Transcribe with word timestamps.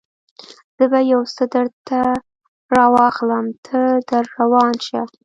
زه 0.77 0.83
به 0.91 0.99
یو 1.11 1.21
څه 1.35 1.43
درته 1.53 1.99
راواخلم، 2.77 3.45
ته 3.65 3.79
در 4.09 4.23
روان 4.39 4.73
شه. 4.85 5.01